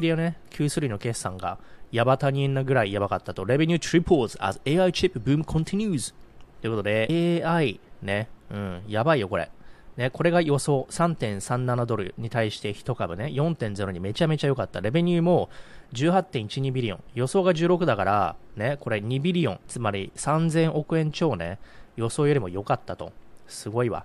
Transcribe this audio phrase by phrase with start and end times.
[0.00, 1.58] NVIDIA ね、Q3 の決算が、
[1.90, 3.44] ヤバ他人なぐらいやばかったと。
[3.44, 6.14] Revenue triples as AI chip boom continues.
[6.60, 9.50] ということで、AI ね、うん、やばいよこれ。
[9.96, 14.80] ね、これが予想3.37ドルに対して1株ね、4.0にめちゃめちゃ良かった。
[14.80, 15.48] レベニューも
[15.92, 17.04] 18.12ビリオン。
[17.14, 19.60] 予想が16だから、ね、これ2ビリオン。
[19.66, 21.58] つまり3000億円超ね、
[21.96, 23.12] 予想よりも良かったと。
[23.48, 24.04] すごいわ。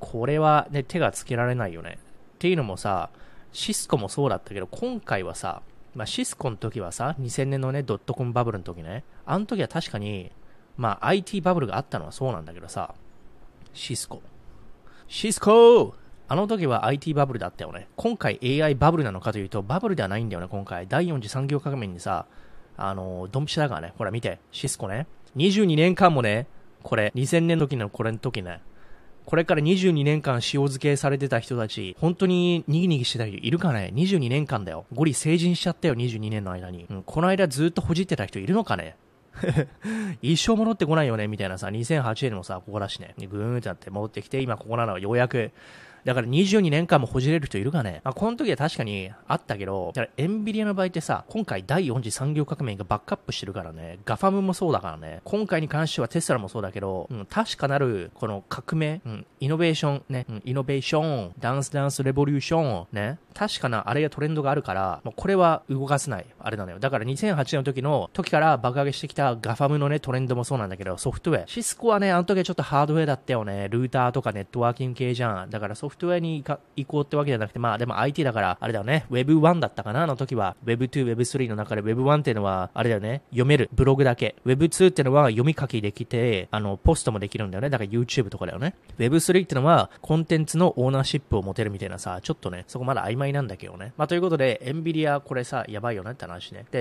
[0.00, 1.98] これはね、手がつけられないよね。
[2.34, 3.08] っていうのもさ、
[3.52, 5.62] シスコもそうだったけど、今回はさ、
[5.94, 10.32] まあ、シスコの時はさ、2000年のね、ドットコムバブルの時ね、あの時は確かに、
[10.76, 12.94] まあ、IT バブルがあったのはそうなんだけどさ、
[13.74, 14.22] シスコ。
[15.08, 15.94] シスコ
[16.28, 17.88] あの時は IT バブルだったよね。
[17.96, 20.88] 今回 AI バブルなのかというと、バブルではないんだよね、今回。
[20.88, 22.26] 第4次産業革命にさ、
[22.78, 23.92] あの、ドンピシャだからね。
[23.98, 25.06] ほら見て、シスコね。
[25.36, 26.46] 22年間もね、
[26.82, 28.62] これ、2000年の時のこれの時ね、
[29.24, 34.84] これから22年間塩漬けされてた人たち、本当にニギニギしてた人いるかね ?22 年間だよ。
[34.92, 36.86] ゴリ成人しちゃったよ、22年の間に。
[36.90, 38.96] うん、この間ずっとほじってた人いるのかね？
[40.20, 41.28] 一生戻ってこないよね？
[41.28, 45.52] みたいなさ、2008年もさ、ここだしね、ぐーんってなって戻ってきて、今ここなのはようやく、
[46.04, 66.78] だから22年間もほじれる人いるかねまあ、この時は確かにあったけど、だからエンビリアの場合ってさ、今回第4次産業革命がバックアップしてるからね、ガファムもそうだからね、今回に関してはテスラもそうだけど、うん、確かなる、この革命、うん、イノベーション、ね、うん、イノベーション、ダンスダンスレボリューション、ね、確かなあれがトレンドがあるから、もうこれは動かせない、あれなのよ。
[66.78, 71.46] だから2008年の時の、時から爆上げしてきたガファムのね、トレンドもそうなんだけど、ソフトウェア。
[71.46, 73.68] シスコはね、あの時はちょっとハードウェアだったよね。
[73.68, 75.50] ルーターとかネットワーキング系じゃん。
[75.50, 76.42] だからソフトフトウェアに
[76.74, 80.56] 移行ってわけじゃなくて、まあでも IT だから、あれだよね、Web1 だったかな、あの時は。
[80.64, 84.34] Web2、Web3 の中で Web1 っていうのは、あれだよね、読める、ブログだけ。
[84.46, 87.68] Web2 っていうのは読み書きできて、あの、ポストもできるんだよね。
[87.68, 88.74] だから YouTube とかだよね。
[88.98, 93.92] Web3 ってのは、コンテンツのオーナーシップを持てるみたいなさ、ちょっとね、そこまだ曖昧なんだけどね。
[93.98, 96.64] まあということで、エンビリアこれさ、やばいよねって話ね。
[96.70, 96.80] で、